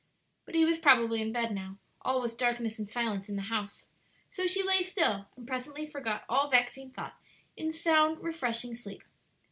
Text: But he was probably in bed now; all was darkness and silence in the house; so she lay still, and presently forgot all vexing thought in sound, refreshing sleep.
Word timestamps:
But 0.45 0.55
he 0.55 0.65
was 0.65 0.79
probably 0.79 1.21
in 1.21 1.31
bed 1.31 1.53
now; 1.53 1.77
all 2.01 2.21
was 2.21 2.33
darkness 2.33 2.79
and 2.79 2.89
silence 2.89 3.29
in 3.29 3.35
the 3.35 3.43
house; 3.53 3.85
so 4.31 4.47
she 4.47 4.63
lay 4.63 4.81
still, 4.81 5.27
and 5.37 5.45
presently 5.47 5.85
forgot 5.85 6.25
all 6.27 6.49
vexing 6.49 6.89
thought 6.89 7.21
in 7.55 7.71
sound, 7.71 8.23
refreshing 8.23 8.73
sleep. 8.73 9.03